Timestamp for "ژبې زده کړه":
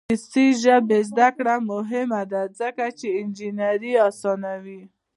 0.63-1.55